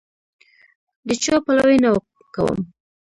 د 1.07 1.09
چا 1.23 1.35
پلوی 1.45 1.77
نه 1.83 1.91
کوم. 2.33 2.59